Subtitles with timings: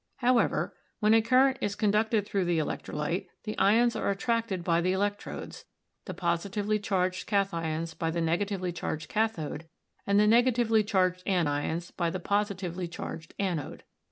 [0.15, 4.93] However, when a current is conducted through the electrolyte, the ions are attracted by the
[4.93, 5.65] electrodes,
[6.05, 8.19] the positively charged kathions by the.
[8.19, 9.67] negatively charged cathode,
[10.07, 13.83] and the negatively charged anions by the positively charged anode.